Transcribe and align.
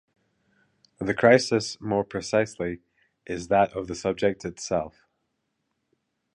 The 0.97 1.13
crisis, 1.13 1.79
more 1.79 2.03
precisely, 2.03 2.79
is 3.27 3.49
that 3.49 3.73
of 3.73 3.85
the 3.85 3.93
subject 3.93 4.43
itself. 4.45 5.05